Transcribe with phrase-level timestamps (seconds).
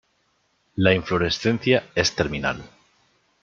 [0.77, 2.67] La inflorescencia es terminal.